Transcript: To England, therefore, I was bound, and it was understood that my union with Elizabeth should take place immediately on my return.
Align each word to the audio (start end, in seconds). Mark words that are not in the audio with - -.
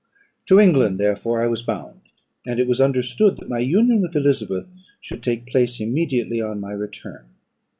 To 0.47 0.59
England, 0.59 0.99
therefore, 0.99 1.43
I 1.43 1.47
was 1.47 1.61
bound, 1.61 2.01
and 2.47 2.59
it 2.59 2.67
was 2.67 2.81
understood 2.81 3.37
that 3.37 3.49
my 3.49 3.59
union 3.59 4.01
with 4.01 4.15
Elizabeth 4.15 4.67
should 4.99 5.21
take 5.21 5.45
place 5.45 5.79
immediately 5.79 6.41
on 6.41 6.59
my 6.59 6.71
return. 6.71 7.25